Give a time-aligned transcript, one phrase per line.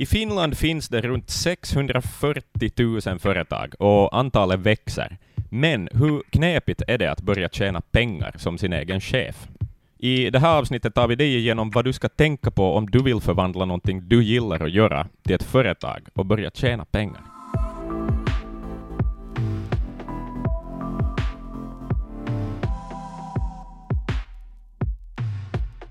[0.00, 2.70] I Finland finns det runt 640
[3.06, 5.16] 000 företag och antalet växer.
[5.50, 9.48] Men hur knepigt är det att börja tjäna pengar som sin egen chef?
[9.98, 13.02] I det här avsnittet tar vi dig igenom vad du ska tänka på om du
[13.02, 17.37] vill förvandla någonting du gillar att göra till ett företag och börja tjäna pengar.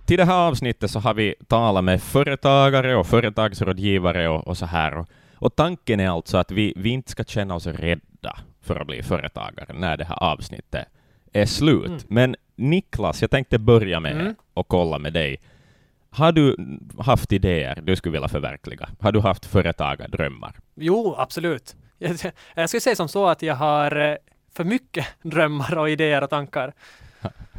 [0.07, 4.65] Till det här avsnittet så har vi talat med företagare och företagsrådgivare och, och så
[4.65, 4.97] här.
[4.97, 8.87] Och, och tanken är alltså att vi, vi inte ska känna oss rädda för att
[8.87, 10.85] bli företagare när det här avsnittet
[11.33, 11.85] är slut.
[11.85, 11.99] Mm.
[12.07, 14.35] Men Niklas, jag tänkte börja med mm.
[14.53, 15.37] och kolla med dig.
[16.09, 16.55] Har du
[16.99, 18.89] haft idéer du skulle vilja förverkliga?
[18.99, 20.55] Har du haft företagardrömmar?
[20.75, 21.75] Jo, absolut.
[21.97, 22.17] Jag,
[22.55, 24.15] jag skulle säga som så att jag har eh,
[24.55, 26.73] för mycket drömmar och idéer och tankar.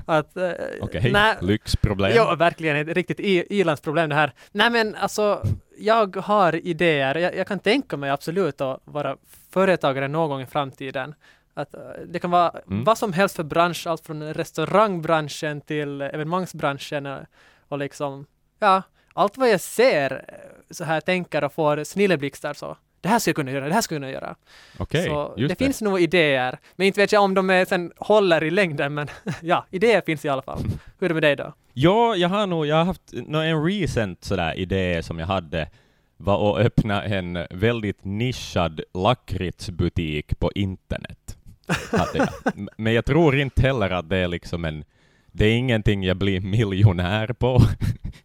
[0.08, 1.34] Att, eh, Okej, okay.
[1.40, 2.12] lyxproblem.
[2.14, 4.32] Ja, verkligen ett riktigt ilandsproblem det här.
[4.52, 5.42] Nej men alltså,
[5.78, 7.14] jag har idéer.
[7.14, 9.16] Jag, jag, kan tänka mig absolut att vara
[9.50, 11.14] företagare någon gång i framtiden.
[11.54, 12.84] Att, uh, det kan vara mm.
[12.84, 17.20] vad som helst för bransch, allt från restaurangbranschen till evenemangsbranschen och,
[17.68, 18.26] och liksom,
[18.58, 18.82] ja,
[19.14, 20.34] allt vad jag ser eh,
[20.70, 23.80] så här tänker och får snilleblixtar så det här ska jag kunna göra, det här
[23.80, 24.36] ska jag kunna göra.
[24.78, 27.92] Okej, okay, det, det, finns nog idéer, men inte vet jag om de är, sen
[27.96, 29.08] håller i längden, men
[29.40, 30.62] ja, idéer finns i alla fall.
[30.98, 31.52] Hur är det med dig då?
[31.72, 35.68] Ja, jag har nog, jag har haft en recent sådär idé som jag hade
[36.16, 41.36] var att öppna en väldigt nischad lakritsbutik på internet.
[42.76, 44.84] Men jag tror inte heller att det är liksom en,
[45.26, 47.60] det är ingenting jag blir miljonär på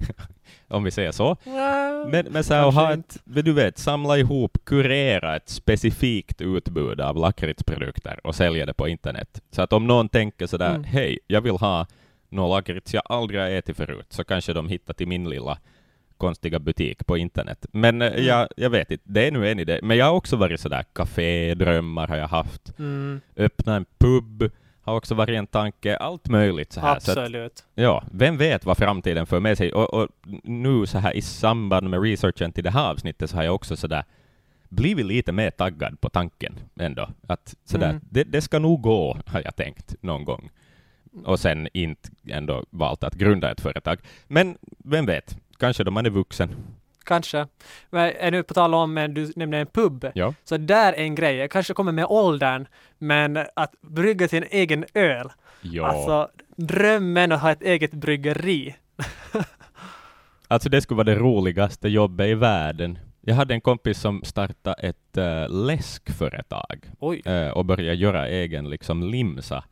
[0.68, 1.38] om vi säger så.
[2.08, 7.18] Men, men så att ha ett, du vet, samla ihop, kurera ett specifikt utbud av
[7.18, 9.42] lakritsprodukter och sälja det på internet.
[9.52, 10.84] Så att om någon tänker sådär, mm.
[10.84, 11.88] hej, jag vill ha
[12.30, 15.58] någon lakrits jag aldrig har ätit förut, så kanske de hittar till min lilla
[16.18, 17.66] konstiga butik på internet.
[17.72, 18.26] Men eh, mm.
[18.26, 19.80] jag, jag vet inte, det är nu en idé.
[19.84, 22.80] Men jag har också varit sådär, kafédrömmar har jag haft.
[22.80, 23.22] Mm.
[23.38, 24.52] Öppna en pub,
[24.84, 26.96] har också varit en tanke, allt möjligt så här.
[26.96, 27.58] Absolut.
[27.58, 29.74] Så att, ja, vem vet vad framtiden för med sig?
[29.74, 30.10] Och, och,
[30.44, 33.76] nu så här i samband med researchen till det här avsnittet så har jag också
[33.76, 34.04] så där
[34.70, 37.10] blivit lite mer taggad på tanken ändå.
[37.28, 38.02] Att sådär, mm.
[38.10, 40.50] det, det ska nog gå, har jag tänkt någon gång.
[41.26, 44.00] Och sen inte ändå valt att grunda ett företag.
[44.28, 46.56] Men vem vet, kanske då man är vuxen
[47.04, 47.48] kanske.
[47.90, 50.34] Men nu på tal om, du nämnde en pub, ja.
[50.44, 54.86] så där är en grej, jag kanske kommer med åldern, men att brygga sin egen
[54.94, 55.32] öl,
[55.62, 55.88] ja.
[55.88, 58.76] alltså drömmen att ha ett eget bryggeri.
[60.48, 63.00] alltså det skulle vara det roligaste jobbet i världen.
[63.22, 66.86] Jag hade en kompis som startade ett uh, läskföretag
[67.28, 69.64] uh, och började göra egen liksom limsa.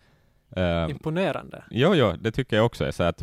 [0.57, 1.63] Uh, Imponerande.
[1.71, 3.21] Jo, jo, det tycker jag också är så att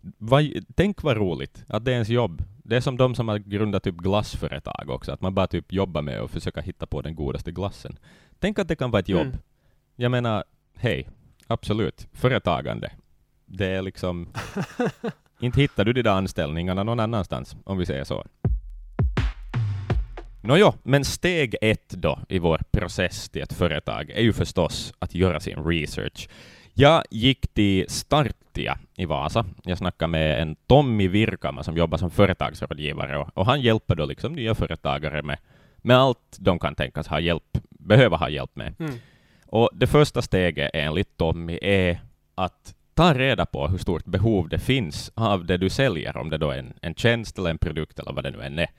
[0.00, 0.44] vad,
[0.74, 2.44] tänk vad roligt att det är ens jobb.
[2.64, 6.02] Det är som de som har grundat typ glassföretag också, att man bara typ jobbar
[6.02, 7.98] med att försöka hitta på den godaste glassen.
[8.38, 9.26] Tänk att det kan vara ett jobb.
[9.26, 9.38] Mm.
[9.96, 10.44] Jag menar,
[10.76, 11.08] hej,
[11.46, 12.92] absolut, företagande.
[13.46, 14.28] Det är liksom...
[15.40, 18.24] inte hittar du de där anställningarna någon annanstans, om vi säger så.
[20.42, 25.14] Nåjo, men steg ett då i vår process till ett företag är ju förstås att
[25.14, 26.28] göra sin research.
[26.74, 27.90] Jag gick till
[28.50, 29.44] Startia i Vasa.
[29.62, 34.06] Jag snackade med en Tommy Virkama som jobbar som företagsrådgivare och, och han hjälper då
[34.06, 35.38] liksom nya företagare med,
[35.76, 38.74] med allt de kan tänkas ha hjälp, behöva ha hjälp med.
[38.78, 38.94] Mm.
[39.46, 42.00] Och det första steget enligt Tommy är
[42.34, 46.38] att ta reda på hur stort behov det finns av det du säljer, om det
[46.38, 48.70] då är en, en tjänst eller en produkt eller vad det nu än är.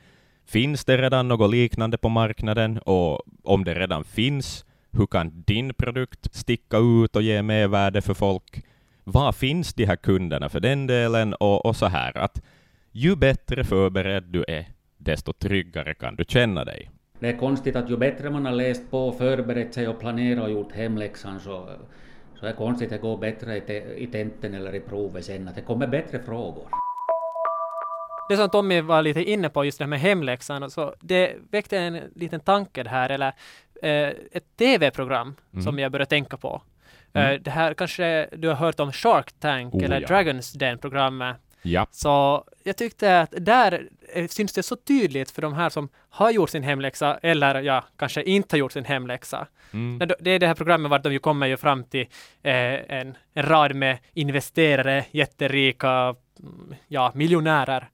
[0.48, 2.80] Finns det redan något liknande på marknaden?
[2.80, 8.14] Och om det redan finns, hur kan din produkt sticka ut och ge mervärde för
[8.14, 8.64] folk?
[9.04, 11.34] Var finns de här kunderna för den delen?
[11.34, 12.42] Och, och så här att
[12.92, 14.66] ju bättre förberedd du är,
[14.98, 16.90] desto tryggare kan du känna dig.
[17.20, 20.52] Det är konstigt att ju bättre man har läst på, förberett sig och planerat och
[20.52, 21.70] gjort hemläxan så,
[22.40, 25.26] så är det konstigt att det går bättre i, te, i tenten eller i provet
[25.26, 26.68] sen, att det kommer bättre frågor.
[28.30, 31.78] Det som Tommy var lite inne på, just det här med hemläxan, så det väckte
[31.78, 33.34] en liten tanke det här, eller
[33.82, 35.64] eh, ett tv-program mm.
[35.64, 36.62] som jag började tänka på.
[37.13, 37.31] Mm.
[37.31, 40.08] Uh, det här kanske du har hört om Shark Tank oh, eller ja.
[40.08, 41.37] Dragons Den-programmet.
[41.61, 41.87] Ja.
[41.91, 46.31] Så jag tyckte att där eh, syns det så tydligt för de här som har
[46.31, 49.47] gjort sin hemläxa eller ja, kanske inte har gjort sin hemläxa.
[49.73, 50.11] Mm.
[50.19, 52.08] Det är det här programmet vart de ju kommer ju fram till
[52.43, 57.90] eh, en, en rad med investerare, jätterika, mm, ja, miljonärer.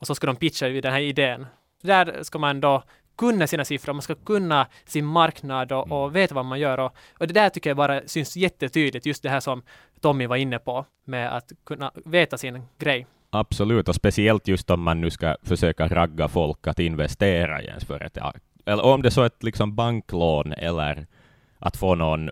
[0.00, 1.46] Och så ska de pitcha den här idén.
[1.82, 2.82] Där ska man då
[3.18, 6.78] kunna sina siffror, man ska kunna sin marknad och, och veta vad man gör.
[6.78, 9.62] Och, och, det där tycker jag bara syns jättetydligt, just det här som
[10.00, 13.06] Tommy var inne på, med att kunna veta sin grej.
[13.30, 17.84] Absolut, och speciellt just om man nu ska försöka ragga folk att investera i ens
[17.84, 18.36] företag.
[18.66, 21.06] Eller om det så är ett liksom banklån eller
[21.58, 22.30] att få någon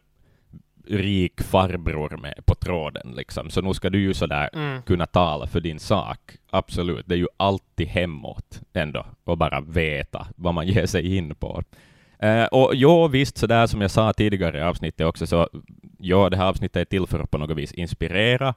[0.86, 3.50] rik farbror med på tråden, liksom.
[3.50, 4.82] så nu ska du ju sådär mm.
[4.82, 6.18] kunna tala för din sak.
[6.50, 11.34] Absolut, det är ju alltid hemåt ändå, och bara veta vad man ger sig in
[11.34, 11.62] på.
[12.24, 15.48] Uh, och ja, visst, så där som jag sa tidigare i avsnittet också, så
[15.98, 18.54] ja, det här avsnittet är till för att på något vis inspirera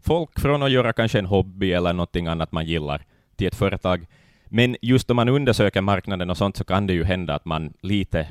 [0.00, 3.02] folk från att göra kanske en hobby eller någonting annat man gillar
[3.36, 4.06] till ett företag.
[4.44, 7.72] Men just om man undersöker marknaden och sånt så kan det ju hända att man
[7.80, 8.28] lite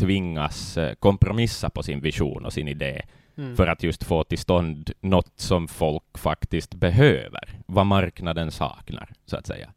[0.00, 3.02] tvingas eh, kompromissa på sin vision och sin idé
[3.38, 3.56] mm.
[3.56, 9.36] för att just få till stånd något som folk faktiskt behöver, vad marknaden saknar, så
[9.36, 9.70] att säga.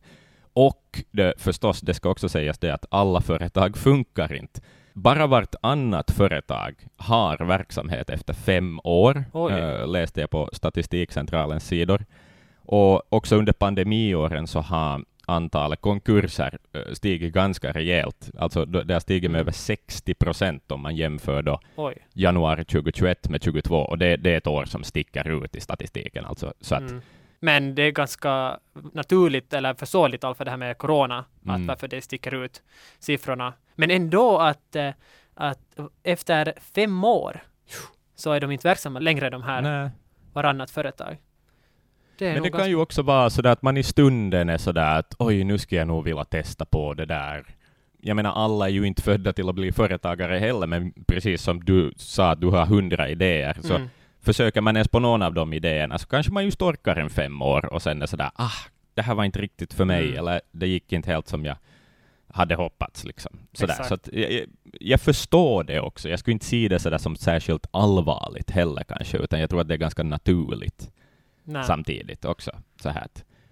[0.53, 4.61] Och det, förstås, det ska också sägas det att alla företag funkar inte.
[4.93, 12.05] Bara vartannat företag har verksamhet efter fem år, äh, läste jag på Statistikcentralens sidor.
[12.65, 18.31] Och också under pandemiåren så har antalet konkurser eh, stigit ganska rejält.
[18.37, 19.41] Alltså det har stigit med mm.
[19.41, 21.59] över 60 procent om man jämför då
[22.13, 26.25] januari 2021 med 2022, och det, det, är ett år som sticker ut i statistiken.
[26.25, 27.01] Alltså, så att, mm.
[27.39, 28.59] Men det är ganska
[28.93, 31.55] naturligt eller förståeligt alltså det här med corona, mm.
[31.55, 32.63] att varför det sticker ut
[32.99, 33.53] siffrorna.
[33.75, 34.89] Men ändå att, eh,
[35.33, 37.43] att efter fem år
[38.15, 39.89] så är de inte verksamma längre de här Nej.
[40.33, 41.17] varannat företag.
[42.17, 42.57] Det Men det ganska...
[42.57, 45.75] kan ju också vara så att man i stunden är sådär att oj, nu ska
[45.75, 47.45] jag nog vilja testa på det där.
[48.01, 51.65] Jag menar, alla är ju inte födda till att bli företagare heller, men precis som
[51.65, 53.89] du sa, att du har hundra idéer, så mm.
[54.21, 57.41] försöker man ens på någon av de idéerna så kanske man just orkar en fem
[57.41, 58.51] år och sen är sådär, ah,
[58.93, 60.19] det här var inte riktigt för mig, mm.
[60.19, 61.55] eller det gick inte helt som jag
[62.27, 63.03] hade hoppats.
[63.03, 63.39] Liksom.
[63.53, 63.83] Sådär.
[63.83, 64.45] Så att jag,
[64.79, 66.09] jag, förstår det också.
[66.09, 69.67] Jag skulle inte se det sådär som särskilt allvarligt heller kanske, utan jag tror att
[69.67, 70.91] det är ganska naturligt.
[71.43, 71.63] Nej.
[71.63, 72.51] samtidigt också.
[72.81, 73.07] Så här.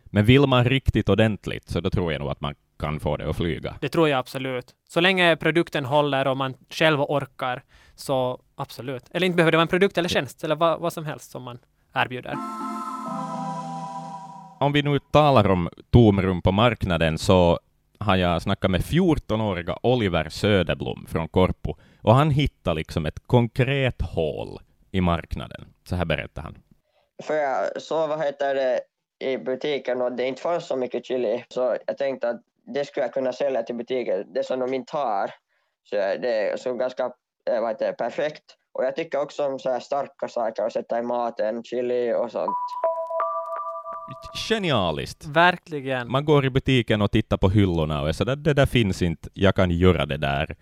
[0.05, 3.29] Men vill man riktigt ordentligt så då tror jag nog att man kan få det
[3.29, 3.75] att flyga.
[3.81, 4.65] Det tror jag absolut.
[4.89, 7.63] Så länge produkten håller och man själv orkar
[7.95, 9.03] så absolut.
[9.11, 11.43] Eller inte behöver det vara en produkt eller tjänst eller vad, vad som helst som
[11.43, 11.59] man
[11.93, 12.35] erbjuder.
[14.59, 17.59] Om vi nu talar om tomrum på marknaden så
[17.99, 24.01] har jag snackat med 14-åriga Oliver Söderblom från Korpo och han hittade liksom ett konkret
[24.01, 24.59] hål
[24.91, 25.65] i marknaden.
[25.83, 26.57] Så här berättar han
[27.21, 28.81] för jag såg vad heter det
[29.19, 33.05] i butiken och det inte fanns så mycket chili så jag tänkte att det skulle
[33.05, 35.31] jag kunna sälja till butiken, det som de inte har.
[35.83, 37.03] Så det är så ganska
[37.49, 38.43] eh, vad heter det, perfekt.
[38.73, 42.31] Och jag tycker också om så här starka saker att sätta i maten, chili och
[42.31, 42.55] sånt.
[44.49, 45.25] Genialiskt!
[45.25, 46.11] Verkligen.
[46.11, 49.29] Man går i butiken och tittar på hyllorna och är sådär, det där finns inte,
[49.33, 50.55] jag kan göra det där.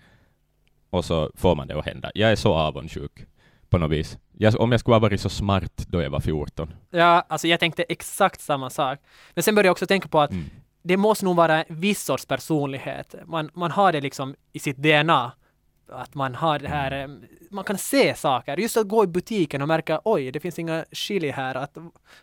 [0.90, 2.12] Och så får man det att hända.
[2.14, 3.26] Jag är så avundsjuk
[3.70, 4.18] på något vis.
[4.38, 6.74] Jag, om jag skulle ha varit så smart då jag var 14.
[6.90, 9.00] Ja, alltså jag tänkte exakt samma sak.
[9.34, 10.46] Men sen började jag också tänka på att mm.
[10.82, 13.16] det måste nog vara en viss sorts personlighet.
[13.26, 15.32] Man, man har det liksom i sitt DNA.
[15.92, 17.24] Att man har det här, mm.
[17.24, 18.58] eh, man kan se saker.
[18.58, 21.56] Just att gå i butiken och märka oj, det finns inga chili här.
[21.56, 21.78] Att,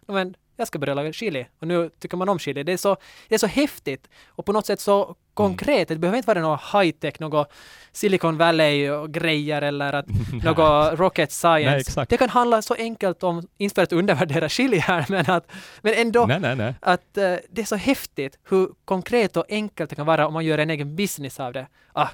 [0.07, 2.63] men, jag ska börja laga chili och nu tycker man om chili.
[2.63, 2.97] Det är så,
[3.29, 5.89] det är så häftigt och på något sätt så konkret.
[5.89, 7.53] Det behöver inte vara något high-tech, något
[7.93, 10.07] Silicon Valley och grejer eller att
[10.45, 11.93] något rocket science.
[11.97, 15.53] Nej, det kan handla så enkelt om, inte för att undervärdera chili här, men, att,
[15.81, 19.97] men ändå nej, nej, att uh, det är så häftigt hur konkret och enkelt det
[19.97, 21.67] kan vara om man gör en egen business av det.
[21.93, 22.09] Ah,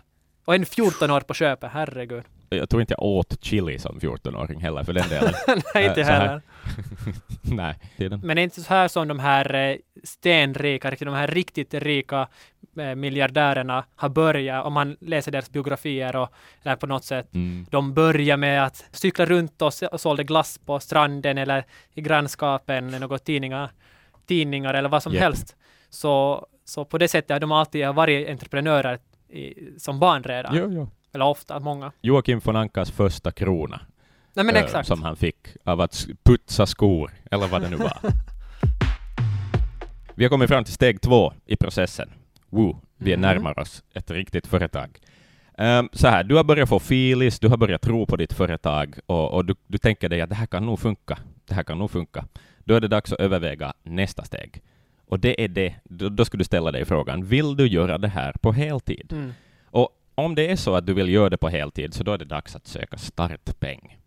[0.44, 4.61] och en 14 år på köpet, herregud jag tror inte jag åt chili som 14-åring
[4.61, 5.35] heller för den delen.
[5.75, 6.43] Nej, inte heller.
[7.43, 7.75] Nej.
[7.97, 8.21] Tiden.
[8.25, 12.29] Men det är inte så här som de här eh, stenrika, de här riktigt rika
[12.79, 16.29] eh, miljardärerna har börjat, om man läser deras biografier och
[16.63, 17.35] eller på något sätt.
[17.35, 17.67] Mm.
[17.71, 22.87] De börjar med att cykla runt och, och sålde glass på stranden eller i grannskapen,
[22.87, 23.71] något tidningar,
[24.27, 25.23] tidningar eller vad som yep.
[25.23, 25.56] helst.
[25.91, 30.56] Så, så på det sättet har de alltid varit entreprenörer i, som barn redan.
[30.56, 30.91] Jo, jo.
[31.14, 31.92] Eller ofta, många.
[32.00, 33.81] Joakim von Ankas första krona.
[34.34, 34.88] Nej, men exakt.
[34.88, 37.98] Som han fick av att putsa skor, eller vad det nu var.
[40.14, 42.10] vi har kommit fram till steg två i processen.
[42.50, 43.31] Woo, vi är mm.
[43.31, 44.98] närmar oss ett riktigt företag.
[45.58, 48.98] Um, så här, du har börjat få filis, du har börjat tro på ditt företag
[49.06, 51.19] och, och du, du, tänker dig att det här kan nog funka.
[51.44, 52.24] Det här kan nog funka.
[52.64, 54.62] Då är det dags att överväga nästa steg.
[55.06, 58.08] Och det är det, då, då ska du ställa dig frågan, vill du göra det
[58.08, 59.12] här på heltid?
[59.12, 59.32] Mm.
[60.14, 62.24] Om det är så att du vill göra det på heltid, så då är det
[62.24, 63.98] dags att söka startpeng.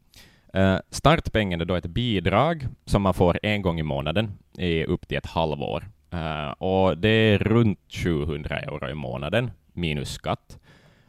[0.53, 4.85] Eh, uh, startpengen är då ett bidrag som man får en gång i månaden i
[4.85, 5.83] upp till ett halvår.
[6.13, 10.59] Uh, och det är runt 700 euro i månaden minus skatt.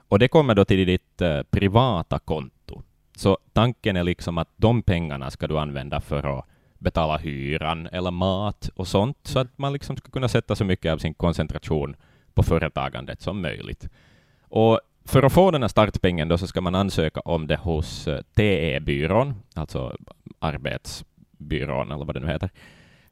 [0.09, 2.83] Och det kommer då till ditt uh, privata konto.
[3.17, 6.45] Så tanken är liksom att de pengarna ska du använda för att
[6.79, 10.93] betala hyran eller mat och sånt, så att man liksom ska kunna sätta så mycket
[10.93, 11.97] av sin koncentration
[12.35, 13.89] på företagandet som möjligt.
[14.49, 18.09] Och för att få den här startpengen då så ska man ansöka om det hos
[18.09, 19.97] eh, TE-byrån, alltså
[20.39, 22.51] arbetsbyrån eller vad det nu heter.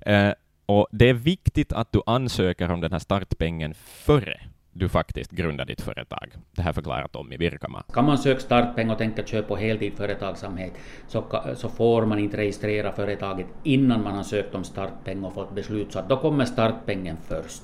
[0.01, 0.33] Eh,
[0.67, 4.41] och det är viktigt att du ansöker om den här startpengen före
[4.75, 6.33] du faktiskt grundar ditt företag.
[6.57, 7.83] Det här förklarar Tommy Virkama.
[7.93, 10.73] Kan man söka startpeng och tänka köpa på heltid företagsamhet
[11.09, 11.25] så,
[11.57, 15.93] så får man inte registrera företaget innan man har sökt om startpeng och fått beslut,
[15.93, 17.63] så att då kommer startpengen först.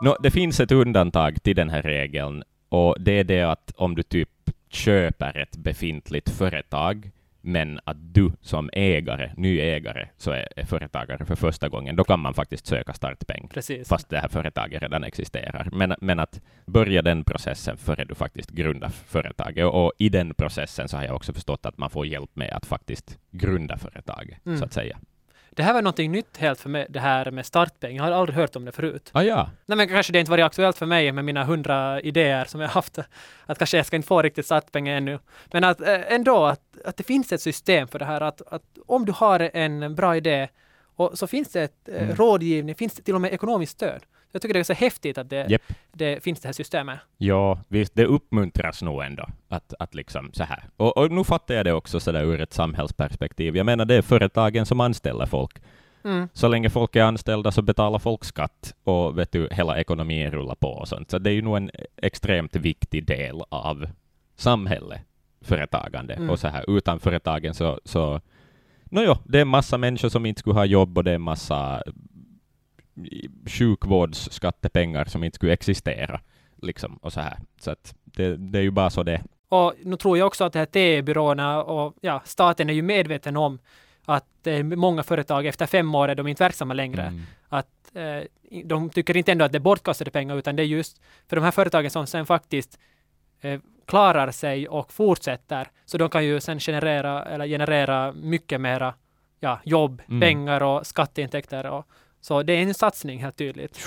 [0.00, 3.94] No, det finns ett undantag till den här regeln och det är det att om
[3.94, 4.28] du typ
[4.68, 11.24] köper ett befintligt företag men att du som ägare, ny ägare, så är, är, företagare
[11.24, 13.88] för första gången, då kan man faktiskt söka startpeng, Precis.
[13.88, 15.68] fast det här företaget redan existerar.
[15.72, 20.34] Men, men att börja den processen före du faktiskt grundar företaget, och, och, i den
[20.34, 24.46] processen så har jag också förstått att man får hjälp med att faktiskt grunda företaget,
[24.46, 24.58] mm.
[24.58, 24.98] så att säga.
[25.58, 27.96] Det här var någonting nytt helt för mig, det här med startpeng.
[27.96, 29.10] Jag har aldrig hört om det förut.
[29.12, 29.50] Ah, ja.
[29.66, 32.68] Nej, men kanske det inte varit aktuellt för mig med mina hundra idéer som jag
[32.68, 32.98] haft.
[33.46, 35.18] Att kanske jag ska inte få riktigt startpeng ännu.
[35.52, 38.20] Men att äh, ändå att, att det finns ett system för det här.
[38.20, 40.48] Att, att om du har en bra idé
[40.96, 42.16] och så finns det ett äh, mm.
[42.16, 44.02] rådgivning, finns det till och med ekonomiskt stöd.
[44.32, 45.62] Jag tycker det är så häftigt att det, yep.
[45.92, 46.98] det finns det här systemet.
[47.18, 50.62] Ja, visst, det uppmuntras nog ändå att, att liksom så här.
[50.76, 53.56] Och, och nu fattar jag det också så där ur ett samhällsperspektiv.
[53.56, 55.62] Jag menar, det är företagen som anställer folk.
[56.04, 56.28] Mm.
[56.32, 60.54] Så länge folk är anställda så betalar folk skatt och vet du, hela ekonomin rullar
[60.54, 61.10] på och sånt.
[61.10, 63.86] Så det är ju nog en extremt viktig del av
[64.36, 65.00] samhället,
[65.40, 66.14] företagande.
[66.14, 66.30] Mm.
[66.30, 68.20] Och så här, utan företagen så, så
[68.90, 71.82] Nåjo, det är massa människor som inte skulle ha jobb och det är massa
[73.46, 76.20] sjukvårdsskattepengar som inte skulle existera.
[76.62, 77.38] Liksom, och så här.
[77.60, 80.52] Så att det, det är ju bara så det Och nu tror jag också att
[80.52, 83.58] de här TE-byråerna och ja, staten är ju medveten om
[84.04, 87.02] att eh, många företag efter fem år är de inte verksamma längre.
[87.02, 87.22] Mm.
[87.48, 88.22] Att eh,
[88.64, 91.44] de tycker inte ändå att det är bortkastade pengar utan det är just för de
[91.44, 92.78] här företagen som sen faktiskt
[93.40, 95.68] eh, klarar sig och fortsätter.
[95.84, 98.94] Så de kan ju sen generera eller generera mycket mera
[99.40, 100.20] ja, jobb, mm.
[100.20, 101.86] pengar och skatteintäkter och
[102.20, 103.78] så det är en satsning helt tydligt.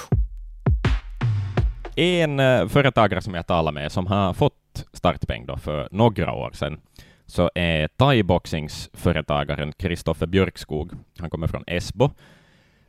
[1.96, 6.52] En eh, företagare som jag talade med som har fått startpeng då för några år
[6.54, 6.80] sedan
[7.26, 10.92] så är thaiboxingsföretagaren Kristoffer Björkskog.
[11.20, 12.10] Han kommer från Esbo.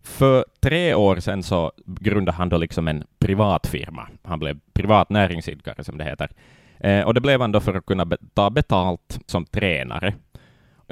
[0.02, 4.08] För tre år sedan så grundade han då liksom en privatfirma.
[4.22, 6.30] Han blev privat näringsidkare, som det heter.
[6.80, 10.14] Eh, och det blev han då för att kunna be ta betalt som tränare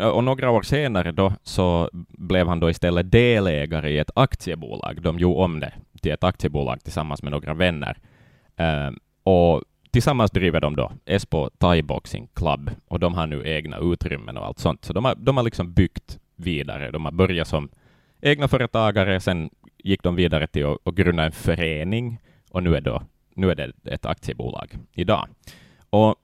[0.00, 5.02] Eh, och några år senare då så blev han då istället delägare i ett aktiebolag.
[5.02, 7.98] De gjorde om det till ett aktiebolag tillsammans med några vänner.
[8.60, 13.78] Uh, och tillsammans driver de då Espo Thai Boxing Club och de har nu egna
[13.78, 14.84] utrymmen och allt sånt.
[14.84, 16.90] Så de har, de har liksom byggt vidare.
[16.90, 17.68] De har börjat som
[18.20, 22.18] egna företagare, sen gick de vidare till att, att grunda en förening
[22.50, 23.02] och nu är, då,
[23.34, 25.28] nu är det ett aktiebolag idag.
[25.90, 26.16] Och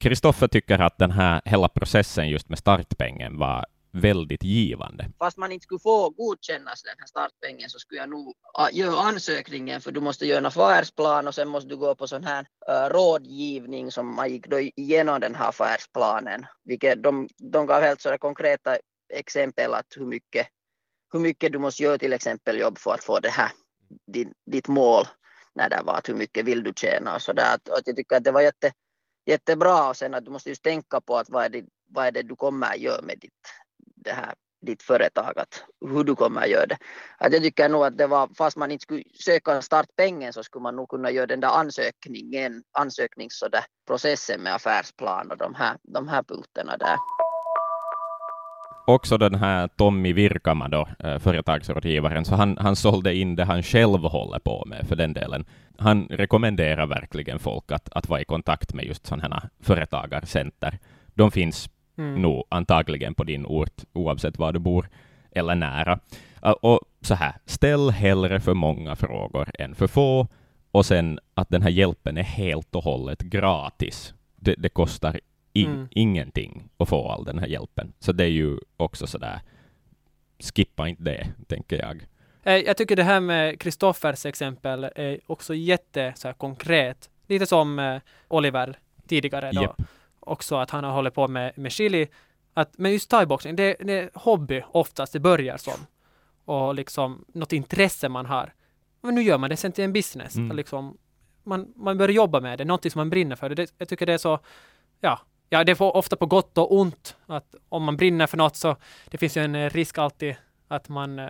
[0.00, 5.10] Kristoffer tycker att den här hela processen just med startpengen var väldigt givande.
[5.18, 8.34] Fast man inte skulle få godkännas den här startpengen så skulle jag nog
[8.72, 12.24] göra ansökningen för du måste göra en affärsplan och sen måste du gå på sån
[12.24, 16.46] här uh, rådgivning som man gick då igenom den här affärsplanen.
[16.64, 18.76] Vilket de, de gav helt sådär konkreta
[19.14, 20.46] exempel att hur mycket,
[21.12, 23.50] hur mycket du måste göra till exempel jobb för att få det här,
[24.12, 25.04] din, ditt mål
[25.54, 28.16] när det var att hur mycket vill du tjäna och så där Att, jag tycker
[28.16, 28.72] att det var jätte
[29.30, 32.12] jättebra och sen att du måste just tänka på att vad är det, vad är
[32.12, 33.40] det du kommer att göra med ditt,
[33.96, 34.34] det här,
[34.66, 36.78] ditt företag, att hur du kommer att göra det.
[37.18, 40.62] Att jag tycker nog att det var, fast man inte skulle söka startpengen så skulle
[40.62, 46.22] man nog kunna göra den där ansökningen, ansökningsprocessen med affärsplan och de här, de här
[46.22, 46.96] punkterna där
[48.94, 53.62] också den här Tommy Virkama, då, eh, företagsrådgivaren, så han, han sålde in det han
[53.62, 55.44] själv håller på med för den delen.
[55.78, 60.78] Han rekommenderar verkligen folk att, att vara i kontakt med just sådana här företagarcenter.
[61.14, 62.22] De finns mm.
[62.22, 64.88] nog antagligen på din ort, oavsett var du bor,
[65.32, 65.98] eller nära.
[66.60, 70.26] Och så här, ställ hellre för många frågor än för få,
[70.70, 74.14] och sen att den här hjälpen är helt och hållet gratis.
[74.36, 75.20] Det, det kostar
[75.52, 75.88] in, mm.
[75.90, 77.92] ingenting att få all den här hjälpen.
[77.98, 79.40] Så det är ju också sådär,
[80.38, 82.06] skippa inte det, tänker jag.
[82.42, 87.10] Eh, jag tycker det här med Kristoffers exempel är också jätte så här, konkret.
[87.26, 89.62] Lite som eh, Oliver tidigare då.
[89.62, 89.70] Yep.
[90.20, 92.08] Också att han har hållit på med, med chili.
[92.54, 95.86] Att, men just thaiboxning, det, det är hobby oftast det börjar som.
[96.44, 98.54] Och liksom något intresse man har.
[99.00, 100.36] Men nu gör man det sen till en business.
[100.36, 100.56] Mm.
[100.56, 100.98] Liksom,
[101.44, 103.48] man, man börjar jobba med det, någonting som man brinner för.
[103.48, 104.38] Det, jag tycker det är så,
[105.00, 107.16] ja, ja, det får ofta på gott och ont.
[107.26, 108.76] Att om man brinner för något så
[109.10, 110.36] det finns ju en eh, risk alltid
[110.68, 111.28] att man eh,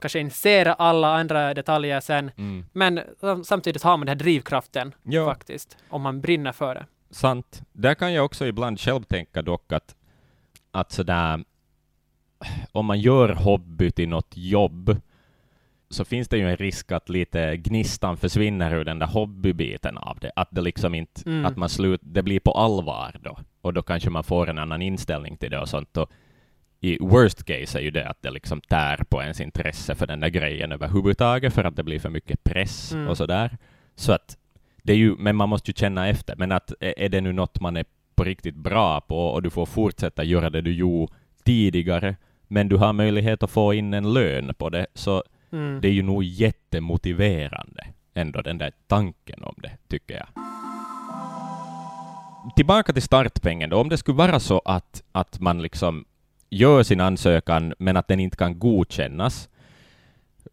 [0.00, 2.30] kanske inser alla andra detaljer sen.
[2.36, 2.64] Mm.
[2.72, 3.00] Men
[3.44, 5.26] samtidigt har man den här drivkraften ja.
[5.26, 6.86] faktiskt, om man brinner för det.
[7.10, 7.62] Sant.
[7.72, 9.96] Där kan jag också ibland själv tänka dock att,
[10.70, 11.44] att sådär,
[12.72, 14.96] om man gör hobby till något jobb,
[15.92, 20.18] så finns det ju en risk att lite gnistan försvinner ur den där hobbybiten av
[20.20, 20.32] det.
[20.36, 21.46] Att det liksom inte, mm.
[21.46, 23.38] att man slut, det blir på allvar då.
[23.60, 25.96] Och då kanske man får en annan inställning till det och sånt.
[25.96, 26.10] Och
[26.80, 30.20] i worst case är ju det att det liksom tär på ens intresse för den
[30.20, 33.08] där grejen överhuvudtaget, för att det blir för mycket press mm.
[33.08, 33.58] och sådär.
[33.94, 34.36] Så att
[34.82, 36.36] det är ju, men man måste ju känna efter.
[36.36, 37.84] Men att är det nu något man är
[38.14, 41.12] på riktigt bra på och du får fortsätta göra det du gjorde
[41.44, 42.16] tidigare,
[42.48, 45.22] men du har möjlighet att få in en lön på det, så
[45.52, 45.80] mm.
[45.80, 50.26] det är ju nog jättemotiverande ändå den där tanken om det, tycker jag.
[52.56, 56.04] Tillbaka till startpengen då, om det skulle vara så att, att man liksom
[56.50, 59.48] gör sin ansökan men att den inte kan godkännas,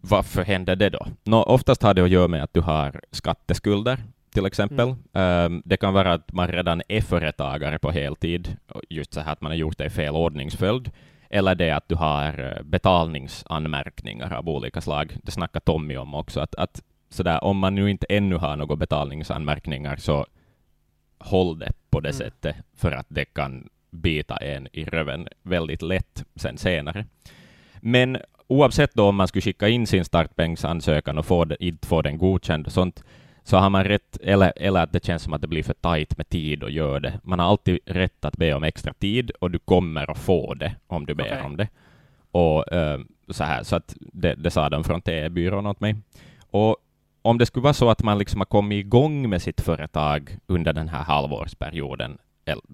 [0.01, 1.07] varför händer det då?
[1.23, 4.03] Nå, oftast har det att göra med att du har skatteskulder,
[4.33, 4.95] till exempel.
[5.13, 5.45] Mm.
[5.53, 8.57] Um, det kan vara att man redan är företagare på heltid,
[8.89, 10.91] just så här att man har gjort det i fel ordningsföljd,
[11.29, 15.17] eller det att du har eh, betalningsanmärkningar av olika slag.
[15.23, 18.75] Det snackar Tommy om också, att, att sådär, om man nu inte ännu har några
[18.75, 20.25] betalningsanmärkningar, så
[21.19, 22.17] håll det på det mm.
[22.17, 27.05] sättet, för att det kan bita en i röven väldigt lätt sen senare.
[27.81, 28.17] Men
[28.47, 32.65] oavsett då om man skulle skicka in sin startbänksansökan och få inte få den godkänd
[32.65, 33.03] och sånt,
[33.49, 36.17] så har man rätt, eller, eller att det känns som att det blir för tajt
[36.17, 37.19] med tid att göra det.
[37.23, 40.75] Man har alltid rätt att be om extra tid och du kommer att få det
[40.87, 41.41] om du ber okay.
[41.41, 41.67] om det.
[42.31, 45.95] Och uh, så här, så att det, det sa de från TE-byrån åt mig.
[46.51, 46.77] Och
[47.21, 50.73] om det skulle vara så att man liksom har kommit igång med sitt företag under
[50.73, 52.17] den här halvårsperioden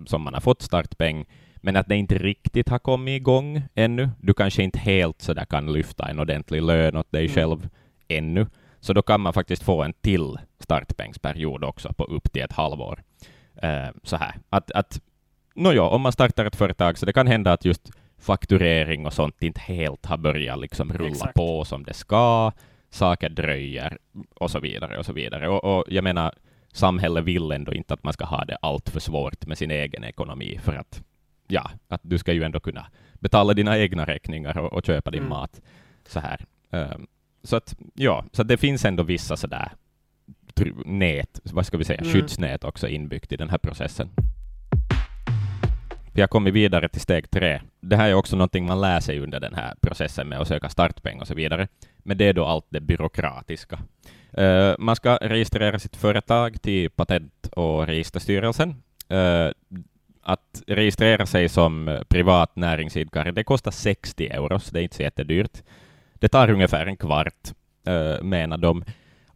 [0.06, 4.10] som man har fått startpeng, men att det inte riktigt har kommit igång ännu.
[4.22, 7.36] Du kanske inte helt så där kan lyfta en ordentlig lön åt dig mm.
[7.36, 7.70] själv
[8.08, 8.48] ännu.
[8.86, 13.04] Så då kan man faktiskt få en till startpengsperiod också på upp till ett halvår.
[13.64, 15.02] Uh, så här, att, att
[15.56, 19.44] nåja, om man startar ett företag så det kan hända att just fakturering och sånt
[19.44, 21.34] inte helt har börjat liksom rulla Exakt.
[21.34, 22.52] på som det ska,
[22.90, 23.98] saker dröjer
[24.36, 25.50] och så vidare och så vidare.
[25.50, 26.34] Och, och jag menar,
[26.74, 30.04] samhället vill ändå inte att man ska ha det allt för svårt med sin egen
[30.04, 31.04] ekonomi, för att
[31.48, 35.20] ja, att du ska ju ändå kunna betala dina egna räkningar och, och köpa din
[35.20, 35.30] mm.
[35.30, 35.62] mat
[36.08, 36.46] så här.
[36.70, 37.08] Um,
[37.46, 39.72] så att ja, så att det finns ändå vissa sådär
[40.86, 42.14] nät, vad ska vi säga, mm.
[42.14, 44.10] skyddsnät också inbyggt i den här processen.
[46.14, 47.62] Vi har kommit vidare till steg tre.
[47.82, 50.70] Det här är också någonting man lär sig under den här processen med att söka
[50.70, 51.68] startpeng och så vidare.
[51.98, 53.80] Men det är då allt det byråkratiska.
[54.40, 58.70] Uh, man ska registrera sitt företag till Patent och registerstyrelsen.
[59.14, 59.52] Uh,
[60.22, 65.04] att registrera sig som privat näringsidkare, det kostar 60 euro, så det är inte så
[65.04, 65.64] jättedyrt.
[66.26, 67.54] Det tar ungefär en kvart,
[67.90, 68.84] uh, menar de.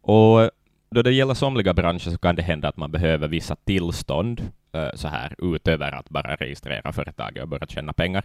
[0.00, 0.50] Och
[0.90, 4.42] då det gäller somliga branscher så kan det hända att man behöver vissa tillstånd,
[4.94, 8.24] så här utöver att bara registrera företaget och börja tjäna pengar.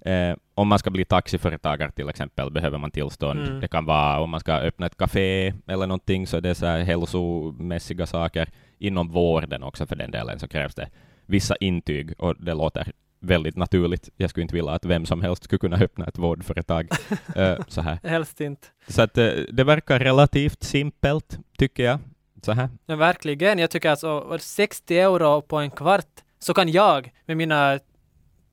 [0.00, 3.40] Eh, om man ska bli taxiföretagare till exempel behöver man tillstånd.
[3.40, 3.60] Mm.
[3.60, 6.66] Det kan vara om man ska öppna ett café eller någonting, så det är så
[6.66, 8.48] här hälsomässiga saker.
[8.78, 10.88] Inom vården också för den delen så krävs det
[11.26, 14.08] vissa intyg och det låter väldigt naturligt.
[14.16, 16.88] Jag skulle inte vilja att vem som helst skulle kunna öppna ett vårdföretag.
[17.36, 17.98] uh, så här.
[18.02, 18.68] Helst inte.
[18.88, 21.98] Så att, uh, det verkar relativt simpelt, tycker jag.
[22.42, 22.68] Så här.
[22.86, 23.58] Ja, verkligen.
[23.58, 27.78] Jag tycker alltså 60 euro på en kvart, så kan jag med mina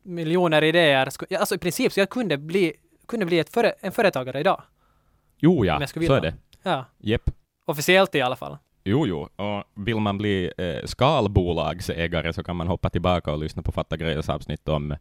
[0.03, 1.09] miljoner idéer.
[1.39, 2.73] Alltså i princip, så jag kunde bli,
[3.07, 4.63] kunde bli ett före, en företagare idag.
[5.37, 6.33] Jo, ja, så är det.
[6.63, 6.85] Ja.
[6.97, 7.29] Jepp.
[7.65, 8.57] Officiellt i alla fall.
[8.83, 13.61] Jo, jo, och vill man bli eh, skalbolagsägare så kan man hoppa tillbaka och lyssna
[13.61, 14.91] på Fatta Grejers avsnitt om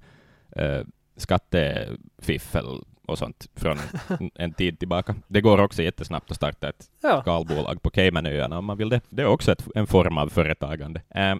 [0.57, 0.81] eh,
[1.16, 2.66] skattefiffel
[3.07, 3.79] och sånt från
[4.35, 5.14] en tid tillbaka.
[5.29, 7.21] Det går också jättesnabbt att starta ett ja.
[7.23, 9.01] skalbolag på Caymanöarna om man vill det.
[9.09, 11.03] Det är också ett, en form av företagande.
[11.14, 11.35] Eh,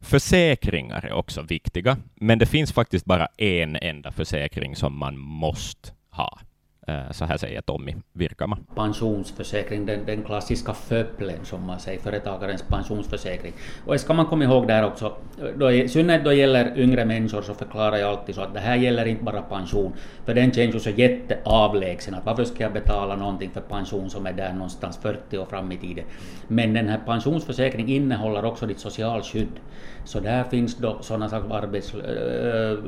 [0.00, 5.92] Försäkringar är också viktiga, men det finns faktiskt bara en enda försäkring som man måste
[6.10, 6.38] ha.
[6.86, 8.58] Eh, så här säger Tommy Virkama.
[8.74, 13.52] Pensionsförsäkring, den, den klassiska föpplen som man säger, företagarens pensionsförsäkring.
[13.86, 15.16] Och ska man komma ihåg där också,
[15.56, 18.60] då, i synnerhet då det gäller yngre människor så förklarar jag alltid så att det
[18.60, 19.92] här gäller inte bara pension,
[20.24, 24.26] för den känns ju så jätteavlägsen, att varför ska jag betala någonting för pension som
[24.26, 26.04] är där någonstans 40 år fram i tiden.
[26.48, 29.60] Men den här pensionsförsäkringen innehåller också ditt socialskydd.
[30.04, 32.78] Så där finns då sådana saker, arbets, äh,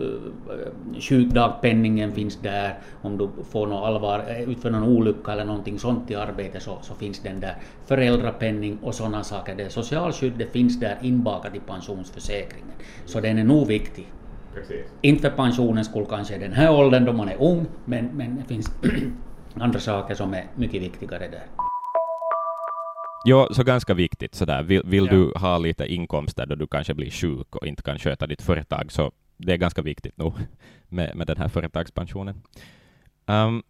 [1.00, 5.78] sjukdagpenningen finns där, om du får något allvar, eh, ut för någon olycka eller någonting
[5.78, 7.54] sånt i arbete så, så finns den där
[7.86, 9.54] föräldrapenning och sådana saker.
[9.54, 12.76] Det socialskyddet finns där inbakat i pensionsförsäkringen.
[13.06, 14.12] Så den är nog viktig.
[14.54, 14.86] Precis.
[15.00, 18.44] Inte för pensionens skull kanske den här åldern då man är ung, men, men det
[18.48, 18.70] finns
[19.54, 21.65] andra saker som är mycket viktigare där.
[23.24, 24.62] Jo, så ganska viktigt sådär.
[24.62, 25.12] Vill, vill ja.
[25.12, 28.92] du ha lite inkomster då du kanske blir sjuk och inte kan sköta ditt företag,
[28.92, 30.32] så det är ganska viktigt nog
[30.88, 32.42] med, med den här företagspensionen.
[33.26, 33.62] Um,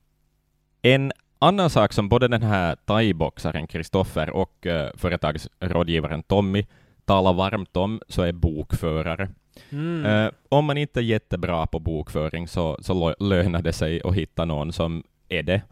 [0.82, 6.66] en annan sak som både den här thaiboxaren Kristoffer och uh, företagsrådgivaren Tommy
[7.04, 9.28] talar varmt om, så är bokförare.
[9.70, 10.04] Mm.
[10.06, 14.44] Uh, om man inte är jättebra på bokföring så, så lönar det sig att hitta
[14.44, 15.62] någon som är det.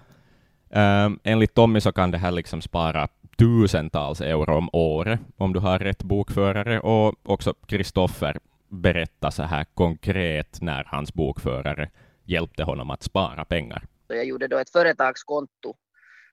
[0.77, 3.09] Um, enligt Tommy så kan det här liksom spara
[3.39, 9.65] tusentals euro om året om du har rätt bokförare och också Kristoffer berätta så här
[9.75, 11.91] konkret när hans bokförare
[12.25, 13.87] hjälpte honom att spara pengar.
[14.09, 15.75] Jag gjorde då ett företagskonto,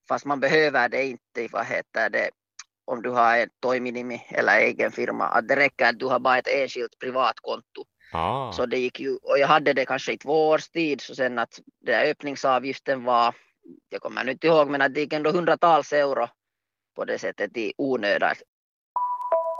[0.07, 2.29] fast man behöver det inte, vad heter det,
[2.85, 6.37] om du har ett toiminimi eller egen firma, att det räcker att du har bara
[6.37, 7.85] ett enskilt privatkonto.
[8.13, 8.51] Ah.
[8.51, 11.39] Så det gick ju, och jag hade det kanske i två års tid, så sen
[11.39, 13.35] att den öppningsavgiften var,
[13.89, 16.27] jag kommer nu inte ihåg, men att det gick ändå hundratals euro
[16.95, 18.35] på det sättet i onödan.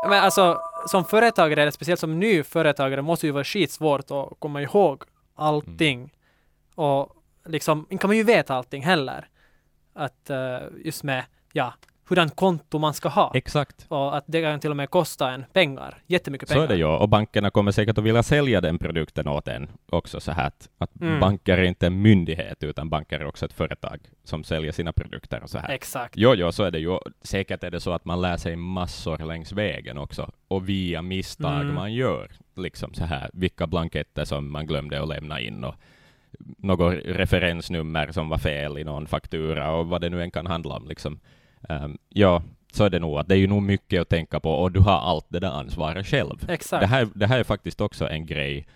[0.09, 4.61] Men alltså, som företagare, eller speciellt som ny företagare, måste ju vara skitsvårt att komma
[4.61, 5.03] ihåg
[5.35, 5.99] allting.
[5.99, 6.09] Mm.
[6.75, 9.27] Och liksom, inte kan man ju veta allting heller.
[9.93, 11.73] Att uh, just med, ja,
[12.09, 13.31] hurdant konto man ska ha.
[13.35, 13.85] Exakt.
[13.87, 16.61] Och att det kan till och med kosta en pengar, jättemycket pengar.
[16.61, 19.69] Så är det ju, och bankerna kommer säkert att vilja sälja den produkten åt en
[19.89, 21.19] också så här att, att mm.
[21.19, 25.43] banker är inte en myndighet, utan banker är också ett företag som säljer sina produkter
[25.43, 25.69] och så här.
[25.69, 26.13] Exakt.
[26.17, 26.97] Jo, jo, så är det ju.
[27.21, 31.61] Säkert är det så att man lär sig massor längs vägen också, och via misstag
[31.61, 31.75] mm.
[31.75, 35.75] man gör, liksom så här, vilka blanketter som man glömde att lämna in och
[36.57, 40.75] något referensnummer som var fel i någon faktura och vad det nu än kan handla
[40.75, 40.87] om.
[40.87, 41.19] Liksom.
[41.69, 43.19] Um, ja, så är det nog.
[43.19, 45.51] Att det är ju nog mycket att tänka på och du har allt det där
[45.51, 46.49] ansvaret själv.
[46.49, 46.81] Exakt.
[46.81, 48.67] Det, här, det här är faktiskt också en grej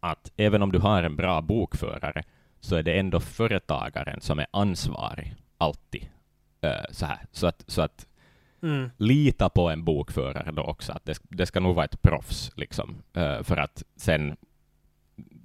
[0.00, 2.22] att även om du har en bra bokförare
[2.60, 6.02] så är det ändå företagaren som är ansvarig, alltid.
[6.64, 7.18] Uh, så, här.
[7.32, 8.06] så att, så att
[8.62, 8.90] mm.
[8.96, 13.02] lita på en bokförare då också, att det, det ska nog vara ett proffs, liksom,
[13.16, 14.36] uh, för att sen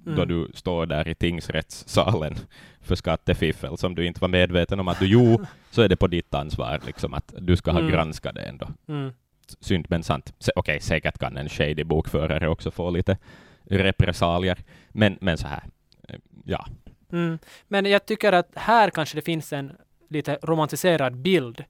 [0.06, 0.16] mm.
[0.16, 2.34] då du står där i tingsrättssalen
[2.80, 6.06] för skattefiffel som du inte var medveten om att du gjorde, så är det på
[6.06, 7.92] ditt ansvar liksom, att du ska ha mm.
[7.92, 8.68] granskat det ändå.
[8.88, 9.12] Mm.
[9.60, 10.32] Synd men sant.
[10.38, 13.16] Okej, okay, säkert kan en shady bokförare också få lite
[13.64, 15.62] repressalier, men, men så här,
[16.08, 16.66] eh, ja.
[17.12, 17.38] Mm.
[17.68, 19.72] Men jag tycker att här kanske det finns en
[20.08, 21.64] lite romantiserad bild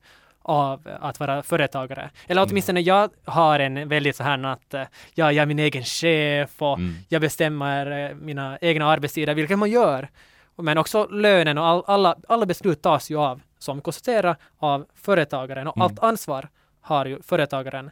[0.45, 2.11] av att vara företagare.
[2.27, 2.51] Eller mm.
[2.51, 2.87] åtminstone mm.
[2.87, 4.83] jag har en väldigt så här att eh,
[5.15, 6.95] ja, jag är min egen chef och mm.
[7.09, 10.09] jag bestämmer eh, mina egna arbetstider, vilket man gör.
[10.57, 15.67] Men också lönen och all, alla, alla beslut tas ju av, som konstaterar, av företagaren
[15.67, 15.85] och mm.
[15.85, 16.49] allt ansvar
[16.81, 17.91] har ju företagaren.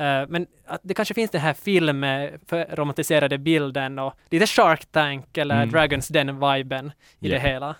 [0.00, 5.38] Uh, men att det kanske finns den här filmen, romantiserade bilden och lite Shark Tank
[5.38, 5.70] eller mm.
[5.70, 7.42] Dragons Den-viben i yeah.
[7.42, 7.74] det hela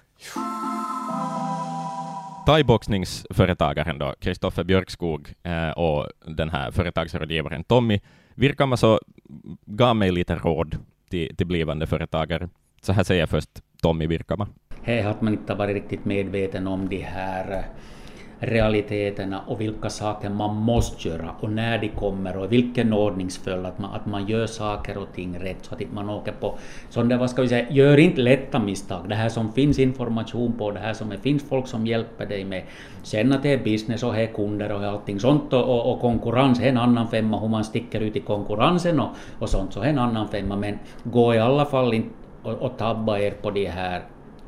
[2.46, 8.00] thaiboxningsföretagaren då, Kristoffer Björkskog eh, och den här företagsrådgivaren Tommy
[8.34, 9.00] Virkama så
[9.66, 10.76] gav mig lite råd
[11.10, 12.48] till, till blivande företagare.
[12.82, 13.50] Så här säger först
[13.82, 14.48] Tommy Virkama.
[14.82, 17.64] Här har man inte varit riktigt medveten om de här
[18.46, 23.78] realiteterna och vilka saker man måste göra och när de kommer och vilken ordningsföljd, att
[23.78, 26.58] man, att man gör saker och ting rätt så att inte man åker på
[26.90, 29.08] sådana vad ska vi säga, gör inte lätta misstag.
[29.08, 32.44] Det här som finns information på, det här som det finns folk som hjälper dig
[32.44, 32.62] med.
[33.02, 36.00] Sen att det är business och det är kunder och allting sånt och, och, och
[36.00, 39.80] konkurrens är en annan femma, hur man sticker ut i konkurrensen och, och sånt, så
[39.80, 40.56] är en annan femma.
[40.56, 44.02] Men gå i alla fall inte och, och tabba er på de här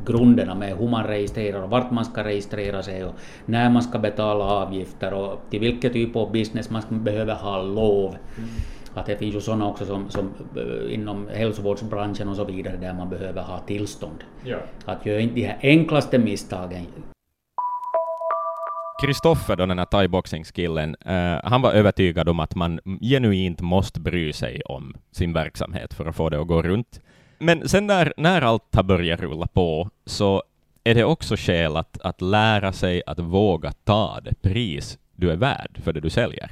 [0.05, 3.15] grunderna med hur man registrerar och vart man ska registrera sig och
[3.47, 8.09] när man ska betala avgifter och till vilken typ av business man behöver ha lov.
[8.09, 8.49] Mm.
[8.95, 12.95] Att det finns ju sådana också som, som eh, inom hälsovårdsbranschen och så vidare där
[12.95, 14.25] man behöver ha tillstånd.
[14.45, 14.57] Ja.
[14.85, 16.87] Att göra inte de här enklaste misstagen.
[19.03, 24.63] Kristoffer, den här thaiboxingskillen, uh, han var övertygad om att man genuint måste bry sig
[24.63, 27.01] om sin verksamhet för att få det att gå runt.
[27.39, 30.43] Men sen när, när allt har börjat rulla på så
[30.85, 35.37] är det också skäl att, att lära sig att våga ta det pris du är
[35.37, 36.51] värd för det du säljer.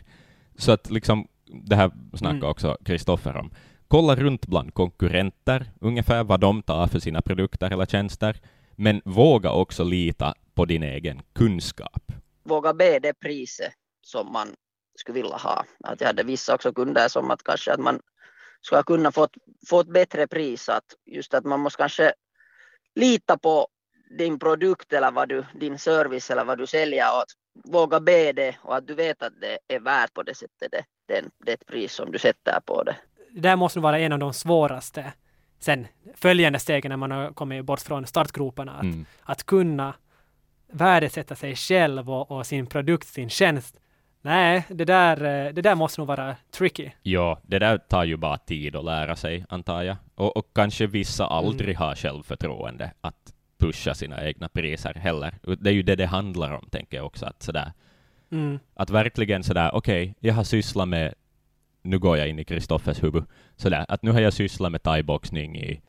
[0.56, 2.50] Så att liksom, det här snackar mm.
[2.50, 3.50] också Kristoffer om.
[3.88, 8.40] Kolla runt bland konkurrenter, ungefär vad de tar för sina produkter eller tjänster,
[8.76, 12.12] men våga också lita på din egen kunskap.
[12.44, 14.48] Våga be det priset som man
[14.94, 15.64] skulle vilja ha.
[15.84, 18.00] Att jag hade vissa också kunder som att kanske att man
[18.66, 19.28] ska kunna få,
[19.68, 20.68] få ett bättre pris.
[20.68, 22.12] Att just att man måste kanske
[22.94, 23.68] lita på
[24.18, 27.30] din produkt eller vad du, din service eller vad du säljer och att
[27.64, 30.84] våga be det och att du vet att det är värt på det sättet det,
[31.06, 32.96] det, det pris som du sätter på det.
[33.30, 35.12] Det där måste vara en av de svåraste
[35.64, 38.72] sen följande stegen när man har kommit bort från startgroparna.
[38.72, 39.06] Att, mm.
[39.22, 39.94] att kunna
[40.72, 43.80] värdesätta sig själv och, och, sin produkt, sin tjänst.
[44.24, 45.16] Nej, det där,
[45.52, 46.90] det där måste nog vara tricky.
[47.02, 49.96] Ja, det där tar ju bara tid att lära sig, antar jag.
[50.14, 51.78] Och, och kanske vissa aldrig mm.
[51.78, 55.34] har självförtroende att pusha sina egna priser heller.
[55.60, 57.26] Det är ju det det handlar om, tänker jag också.
[57.26, 57.72] Att, sådär,
[58.32, 58.58] mm.
[58.74, 61.14] att verkligen sådär, okej, okay, jag har sysslat med
[61.82, 63.24] nu går jag in i Kristoffers huvud,
[63.56, 65.80] sådär, att nu har jag sysslat med thaiboxning i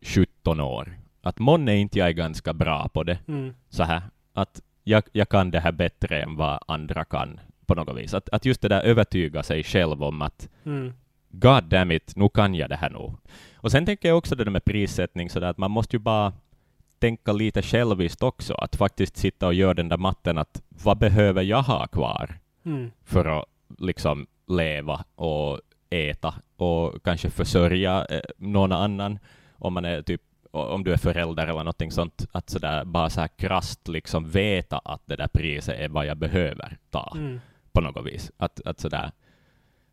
[0.00, 0.98] 17 år.
[1.22, 3.54] Att månne inte jag är ganska bra på det, mm.
[3.68, 7.40] så här, att jag, jag kan det här bättre än vad andra kan
[7.74, 8.14] på något vis.
[8.14, 10.92] Att, att just det där övertyga sig själv om att mm.
[11.30, 13.16] God damn it, nu kan jag det här nog.
[13.56, 16.32] Och sen tänker jag också det där med prissättning, så att man måste ju bara
[16.98, 21.42] tänka lite själviskt också, att faktiskt sitta och göra den där matten att vad behöver
[21.42, 22.90] jag ha kvar mm.
[23.04, 23.44] för att
[23.78, 29.18] liksom leva och äta och kanske försörja eh, någon annan
[29.58, 33.20] om man är typ om du är förälder eller någonting sånt, att sådär bara så
[33.20, 37.40] här krasst liksom veta att det där priset är vad jag behöver ta mm.
[37.72, 38.30] På något vis.
[38.36, 39.12] Att, att sådär,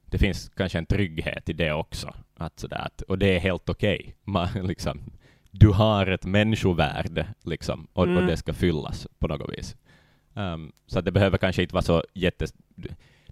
[0.05, 2.13] det finns kanske en trygghet i det också.
[2.35, 4.15] Att sådär, att, och det är helt okej.
[4.25, 4.61] Okay.
[4.67, 5.01] liksom,
[5.51, 8.17] du har ett människovärde liksom, och, mm.
[8.17, 9.75] och det ska fyllas på något vis.
[10.33, 12.47] Um, så det behöver kanske inte vara så jätte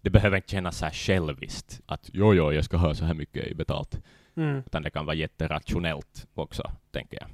[0.01, 3.13] det behöver inte kännas så här själviskt att jo, jo, jag ska ha så här
[3.13, 4.01] mycket i betalt.
[4.36, 4.57] Mm.
[4.65, 7.29] Utan det kan vara jätterationellt också, tänker jag.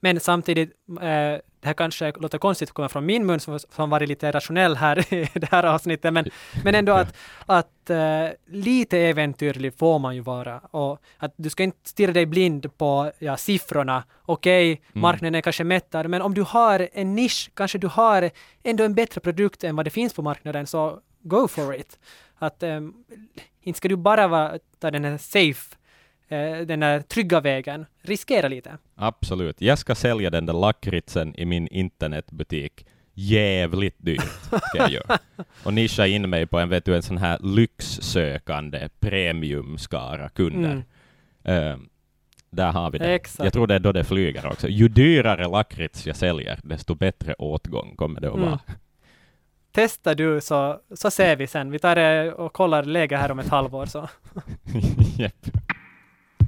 [0.00, 3.90] Men samtidigt, eh, det här kanske låter konstigt att komma från min mun som, som
[3.90, 6.24] varit lite rationell här i det här avsnittet, men,
[6.64, 7.16] men ändå att,
[7.46, 10.58] att eh, lite äventyrlig får man ju vara.
[10.58, 14.04] Och att du ska inte stirra dig blind på ja, siffrorna.
[14.22, 15.02] Okej, okay, mm.
[15.02, 18.30] marknaden är kanske mättad, men om du har en nisch, kanske du har
[18.62, 21.98] ändå en bättre produkt än vad det finns på marknaden, så go for it.
[22.38, 23.04] Att um,
[23.62, 25.76] inte ska du bara vara, ta den här safe,
[26.66, 27.86] den här trygga vägen.
[28.02, 28.78] Riskera lite.
[28.94, 29.60] Absolut.
[29.60, 35.18] Jag ska sälja den där lakritsen i min internetbutik jävligt dyrt ska jag göra.
[35.64, 40.84] Och nischa in mig på en, vet du, en sån här lyxsökande premiumskara kunder.
[41.44, 41.72] Mm.
[41.72, 41.78] Uh,
[42.50, 43.14] där har vi det.
[43.14, 43.44] Exakt.
[43.44, 44.68] Jag tror det är då det flyger också.
[44.68, 48.46] Ju dyrare lakrits jag säljer, desto bättre åtgång kommer det att mm.
[48.46, 48.60] vara
[49.72, 51.70] testa du så, så ser vi sen.
[51.70, 53.86] Vi tar det och kollar läget här om ett halvår.
[53.86, 54.08] Så.
[55.18, 55.46] yep.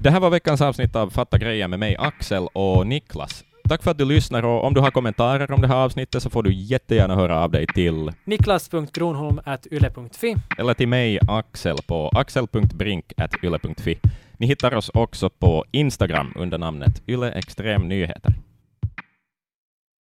[0.05, 3.45] Det här var veckans avsnitt av Fatta grejer med mig, Axel och Niklas.
[3.69, 6.31] Tack för att du lyssnar och om du har kommentarer om det här avsnittet så
[6.31, 13.99] får du jättegärna höra av dig till niklas.gronholm.yle.fi eller till mig, Axel, på axel.brink.yle.fi.
[14.37, 18.35] Ni hittar oss också på Instagram under namnet Yle Extrem Nyheter.